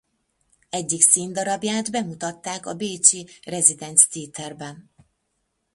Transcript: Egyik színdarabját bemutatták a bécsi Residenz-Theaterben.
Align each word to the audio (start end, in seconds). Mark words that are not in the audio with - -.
Egyik 0.69 1.01
színdarabját 1.01 1.91
bemutatták 1.91 2.65
a 2.65 2.73
bécsi 2.73 3.27
Residenz-Theaterben. 3.43 4.91